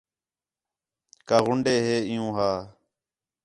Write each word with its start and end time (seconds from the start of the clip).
کا 1.27 1.37
غُنڈے 1.45 1.75
ہے 1.85 1.95
عِیُّوں 2.09 2.31
ہا 2.37 2.51